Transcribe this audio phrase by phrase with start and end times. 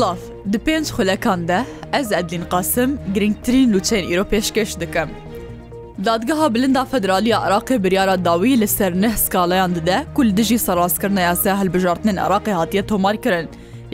[0.00, 0.16] Silav
[0.52, 5.08] di pênc xulekan de ez Edlin Qasim girngtirîn lûçeyên îro pêşkeş dikim.
[6.04, 11.36] Dadgeha bilinda Federaliya Iraqê biryara dawî li ser neh skalayan dide kul dijî serraskirina ya
[11.36, 13.48] se hilbijartinên Iraqê hatiye tomar kirin.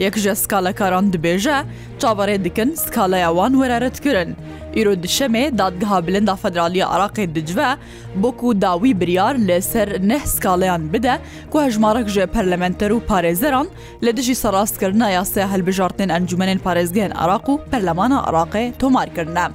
[0.05, 1.57] یەکژە سکالەکاران دبێژە
[2.01, 4.29] چاوەڕێ دکن سکالایەوان وەرەرتکردن.
[4.75, 7.69] ئیرۆ دشەمێ دادگەها بلندا فەدرالی عراقی دجوە
[8.21, 11.15] بۆکو داوی بریار لەسەر نەه سکاڵیان بدە
[11.51, 13.67] کو هەژمارەك ژێ پەرلەمەنتەر و پارێزەران
[14.05, 19.45] لە دژی سەڕاستکردنا یاسە هەلبژارتن ئەنجومێن پارێزگەن عراق و پەرلەمانە عراقی تۆمارکردە.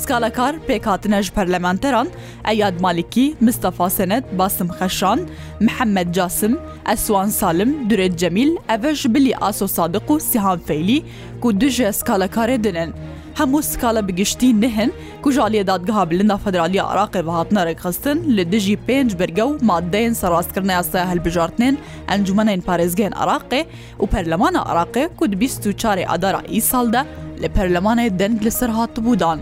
[0.00, 2.08] Skalakar pêkhatine ji perlementeran
[2.48, 5.20] Eyad Malikî, Mistafa Senet, Basım Xeşan,
[5.60, 6.58] Mihemmed Casim,
[6.92, 11.02] Eswan Salim, Duret Cemil, ev ji bilî Aso Sadiq û Sihan Feylî
[11.40, 12.92] ku du ji skalakarê dinin.
[13.34, 14.92] Hemû skala bigiştî nihin
[15.22, 20.82] ku jaliyê dadgeha bilind Federaliya Iraqê vehatna rêxistin li dijî pênc birge û maddeyên serrastkirneya
[20.82, 21.76] se helbijartinên
[22.08, 23.64] encûmenên parêzgehên Iraqê
[23.98, 27.04] û Perlemana Iraqê ku di bîst û çarê adara îsal de
[27.42, 29.38] li Perlemanê deng li ser hatibû dan.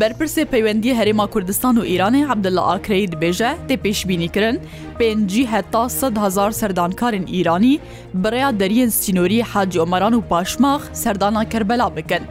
[0.00, 4.56] بەرپرسێ پەیوەندی هەرێما کوردستان و ئیرانی عبدله ئاکرەی دبێژە تێ پێشببینیکردن
[4.98, 7.80] پێنجی هەتا 100هزار سەردانکارن ئیرانی
[8.22, 12.24] بڕیا دەریەن سینۆری حاجی ئۆمەران و پاشماخ سەردانا کربەلا بکەن.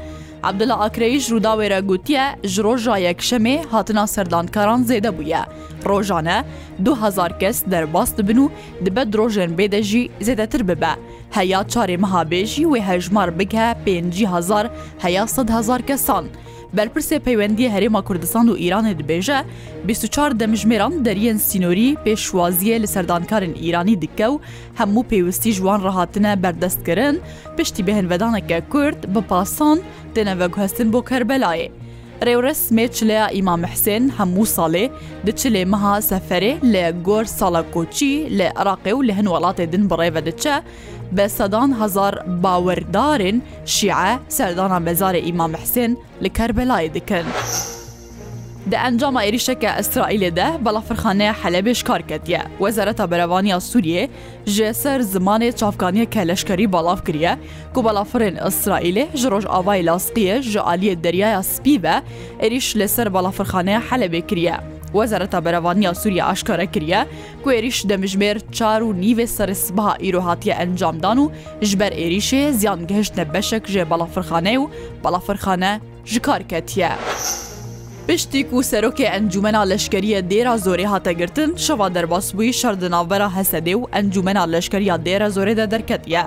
[0.49, 5.41] عبدله ئاکرەیش ڕووداوێرە گوتیە ji ڕۆژا یەکشەمێ هاتنا سەردانکاران زێدە بووە.
[5.89, 6.38] ڕۆژانە
[6.85, 8.47] 2000 کەس دەرباس دبن و
[8.85, 10.93] دبێت درۆژێن بێدەژی زێدەتر ببە.
[11.38, 14.65] هەیە چارێ مەهابێژی وێ هەژمار بکە 5هزار
[15.03, 16.25] هەیە 100هزار کەسان.
[16.77, 19.39] بەرپرسێ پەیوەندی هەرێما کوردستان و ئیرانە دبێژە
[19.87, 24.39] 24 دەمژمێران دەریەن سینۆری پێشوازیە لە سەردانکارن ئیرانی دکە و
[24.79, 27.15] هەموو پێویستی ژوان ڕهاتنە بەردەستکردن
[27.57, 29.77] پشتی بەهێنڤدانەکە کورد بە پاسان
[30.15, 31.69] دەنەڤەگوهستن بۆ کەربەلایە.
[32.29, 34.85] رێورەسمێ چلەیە ئیمام حسێن هەموو ساڵێ
[35.27, 40.21] دچلێ مەها سەفەرێ لە گۆر ساڵە کۆچی لە عراقێ و لە هەن وڵاتێ دن بڕێوە
[40.27, 40.55] دەچە
[41.15, 43.38] بە سەدان هزار باوەەردارن
[43.73, 45.91] شیعە سەردانە بەزارە ئیمام حسێن
[46.23, 47.25] لە کەربەلای دکەن.
[48.72, 54.03] دەئەنجامە عێریشەکە ئەسرائیلێدە بەڵە فرخانەیە حەلەبێش کارکەتیە وەزارەتە بەرەوانیا سووریێ
[54.55, 57.33] ژێسەر زمانێ چاافکانیە کە لەشکری بەڵاف کریە
[57.73, 61.95] کو بەڵافرێن ئەسرائیلێ ژ ڕۆژ ئاوای لاسقیە ژە عالیە دەریایە سپیبە
[62.44, 64.57] عێریش لەسەر بەڵافرخانەیە حەلەبێ کریە.
[64.97, 67.01] وەزارەتە بەرەوانیا سووریا ئاشکارە کریە
[67.44, 71.31] کوێریش دەمژمێر چار و نیوێ سەرسبها ئیرۆهاتیە ئەنجامدان و
[71.69, 74.69] ژبەر عێریشێ زیان گەشتە بەشێک ژێ بەڵافرخانە و
[75.03, 75.72] بەڵافرخانە
[76.11, 76.91] ژ کارکەتیە.
[78.07, 84.44] پشتیک و سەرۆکێ ئەنجومەنا لەشکریە دێرا زۆری هاتەگرتن شەوا دەرباس بووی شەردناوبەرە هەسەدێ و ئەنجومەنا
[84.53, 86.23] لەشکریا دێرە زۆرێدە دەرکەتە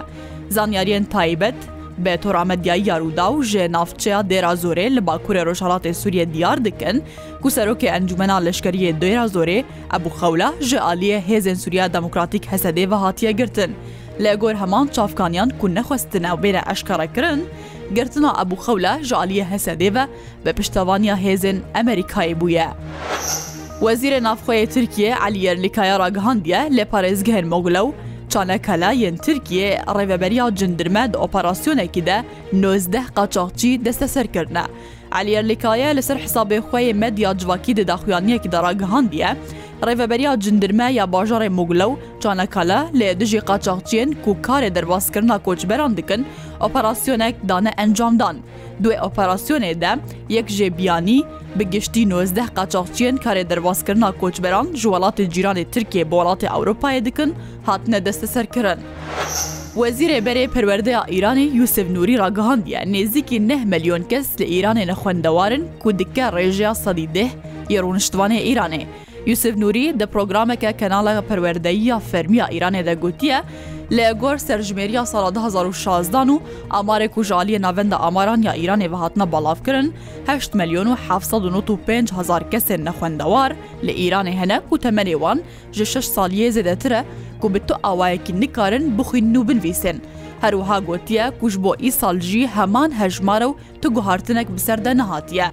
[0.54, 1.60] زانیاریان تایبەت
[2.04, 6.96] بە تۆرامەدیایی یارودا و ژێ نافچەیە دێرا زۆرێ لە باکوورە ڕۆژهڵاتی سووریە دیار دکەن
[7.42, 9.58] کو سەرۆکی ئەنجومەنا لەشکریە دێرا زۆرێ
[9.92, 13.72] ئەبوو خەولە ژە عالیە هێزن سووریا دموکراتیک هەسەدێ بە هاتیە گرتن.
[14.24, 17.40] لە گۆر هەمان چافکانیان کو نەخواستنە بێرە ئەشکارەکردن،
[17.96, 20.04] گرتنا ئەبوو خەولە ژعالیە هەسەدێوە
[20.44, 22.68] بە پشتوانیا هێزن ئەمریکای بووە.
[23.84, 27.94] وەزیرە نافخۆیە ترکیە علیەرلیکایە ڕگەهاندە لە پارێزگەهر مۆگلە و
[28.32, 32.18] چانەکەلا یەن ترکیە ڕێبەبەریا جندرمەد ئۆپەراسسیۆنێکی دە
[32.62, 34.64] نۆزدە قاچاقچی دەستە سەرکردە.
[35.18, 39.28] علیەرلیکایە لەسەر حسابێ خۆی مەدیا جوواکی دەداخوانیەکی دەڕگەهاندە،
[39.88, 46.22] ڕێڤەبەریا جندرمە یا باژارێ موگلە و چانەکەلە لێ دژی قاچاقچیên ku karê derbasکirina koçberan dikin
[46.66, 48.36] operasyyonek dane encamdan.
[48.82, 49.90] Duê operasyonê de
[50.36, 51.18] yek jê biyanî
[51.58, 57.34] bi giştî nozdeh qaçaxçiyên karê derbaskirina koçberan ji welatê cîranê Tirkiye bi welatê Ewropayê dikin
[57.66, 58.78] hatine desteserkirin.
[59.80, 65.98] Wezîrê berê perwerdeya Îranê Yusef Nurî ragihandiye nêzikî neh milyon kes li Îranê nexwendewarin ku
[65.98, 67.30] dike rêjeya sedî deh
[67.70, 68.82] yê rûniştvanê Îranê.
[69.28, 73.38] یوسف نوری دە پرۆگرامێکە کەناڵە پەروەردەی یا فەرمیە ئیرانێ دەگوتیە
[73.96, 76.38] لە گۆر سەرژمێریە ساڵ 2016 و
[76.72, 79.88] ئامارێک و ژالیە ناوەندە ئاماران یا ئیرانێ بەهاتنە بەڵاوکردن
[80.28, 83.50] 8 میلیۆن و 1950 هزار کەسێن نەخوێندەوار
[83.86, 85.38] لە ئیرانی هەنە و تەمەێوان
[85.76, 87.00] ژە 6 سالیە زێدەترە
[87.44, 89.98] و بە تۆ ئاوایەکی نکارن بخوین و بنویسن.
[90.44, 95.48] هەروها گوتیە کوش بۆ ئیسالژی هەمان هەژمارە و تو گوهارتنێک بسەردە نەهاتیە.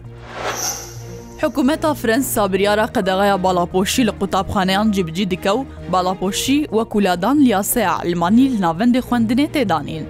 [1.44, 5.62] حکوومەتا فرەنسا بریارە قەدەغەیە باڵاپۆشی لە قوتابخانەیان جیبجی دیکە و
[5.92, 10.06] باڵاپۆشی وەکولادان لیاسەیە ئەلمانی لە ناوەندی خوێندنێ تێدانین.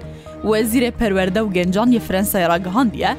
[0.50, 3.10] وەزیرە پەروەەردە و گەنجانی فرەنسای ڕگەهاندە،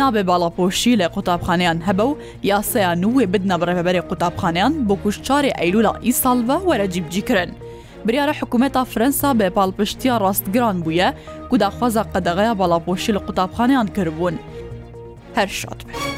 [0.00, 2.16] نابێ باڵاپۆشی لە قوتابخانیان هەبە و
[2.50, 7.50] یاسەیە نوێ بدنە بڕێبەرێ قوتابخانیان بۆ کوشتچاری ئەیلولا ئیسالڤە وەرەجیبجیکردن.
[8.06, 11.06] بریارە حکوومەتا فرەنسا بێ پاڵپشتیا ڕاستگران بووە،
[11.52, 14.36] کوداخوازە قەدەغەیە باڵاپۆشی لە قوتابخانیان کردبوون.
[15.36, 16.09] هەر شات بێت.